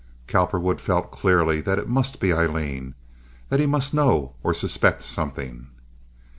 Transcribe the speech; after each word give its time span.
Cowperwood 0.25 0.81
felt 0.81 1.11
clearly 1.11 1.61
that 1.61 1.77
it 1.77 1.87
must 1.87 2.19
be 2.19 2.33
Aileen, 2.33 2.95
that 3.49 3.59
he 3.59 3.67
must 3.67 3.93
know 3.93 4.33
or 4.41 4.51
suspect 4.51 5.03
something. 5.03 5.67